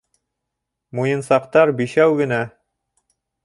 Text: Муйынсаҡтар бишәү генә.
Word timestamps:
Муйынсаҡтар 1.01 1.75
бишәү 1.85 2.11
генә. 2.25 2.43